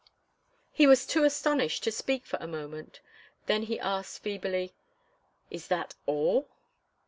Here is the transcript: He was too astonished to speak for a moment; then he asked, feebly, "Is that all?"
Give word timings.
He 0.71 0.87
was 0.87 1.05
too 1.05 1.23
astonished 1.25 1.83
to 1.83 1.91
speak 1.91 2.25
for 2.25 2.37
a 2.41 2.47
moment; 2.47 3.01
then 3.45 3.61
he 3.61 3.79
asked, 3.79 4.23
feebly, 4.23 4.73
"Is 5.51 5.67
that 5.67 5.93
all?" 6.07 6.49